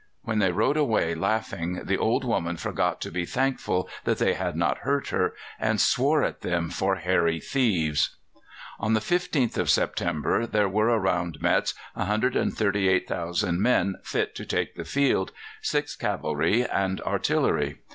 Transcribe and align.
When 0.23 0.39
they 0.39 0.51
rode 0.51 0.77
away 0.77 1.13
laughing, 1.13 1.83
the 1.85 1.95
old 1.99 2.23
woman 2.25 2.57
forgot 2.57 2.99
to 3.01 3.11
be 3.11 3.23
thankful 3.23 3.87
that 4.03 4.17
they 4.17 4.33
had 4.33 4.55
not 4.55 4.79
hurt 4.79 5.09
her, 5.09 5.35
and 5.59 5.79
swore 5.79 6.23
at 6.23 6.41
them 6.41 6.71
for 6.71 6.95
hairy 6.95 7.39
thieves. 7.39 8.15
On 8.79 8.95
the 8.95 8.99
15th 8.99 9.57
of 9.57 9.69
September 9.69 10.47
there 10.47 10.67
were 10.67 10.87
around 10.89 11.37
Metz 11.39 11.75
138,000 11.93 13.61
men 13.61 13.97
fit 14.01 14.33
to 14.33 14.43
take 14.47 14.73
the 14.73 14.85
field, 14.85 15.33
6,000 15.61 16.01
cavalry 16.01 16.65
and 16.67 16.99
artillery. 17.01 17.77